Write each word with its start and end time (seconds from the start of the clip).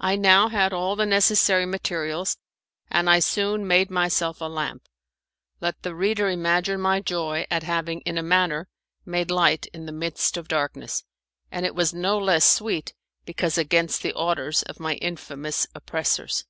I 0.00 0.16
now 0.16 0.48
had 0.48 0.72
all 0.72 0.96
the 0.96 1.04
necessary 1.04 1.66
materials, 1.66 2.38
and 2.88 3.10
I 3.10 3.18
soon 3.18 3.66
made 3.66 3.90
myself 3.90 4.40
a 4.40 4.46
lamp. 4.46 4.88
Let 5.60 5.82
the 5.82 5.94
reader 5.94 6.30
imagine 6.30 6.80
my 6.80 7.00
joy 7.02 7.46
at 7.50 7.62
having 7.62 8.00
in 8.06 8.16
a 8.16 8.22
manner 8.22 8.68
made 9.04 9.30
light 9.30 9.66
in 9.74 9.84
the 9.84 9.92
midst 9.92 10.38
of 10.38 10.48
darkness, 10.48 11.04
and 11.52 11.66
it 11.66 11.74
was 11.74 11.92
no 11.92 12.16
less 12.16 12.46
sweet 12.50 12.94
because 13.26 13.58
against 13.58 14.00
the 14.02 14.14
orders 14.14 14.62
of 14.62 14.80
my 14.80 14.94
infamous 14.94 15.66
oppressors. 15.74 16.46